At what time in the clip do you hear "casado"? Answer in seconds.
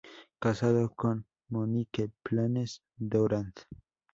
0.39-0.95